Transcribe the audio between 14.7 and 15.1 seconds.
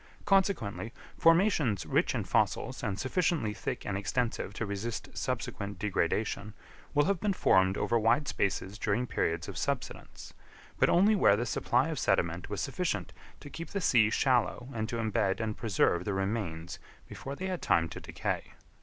and to